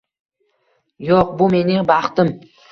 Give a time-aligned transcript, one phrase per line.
[1.09, 2.37] Yo`q, bu mening baxtim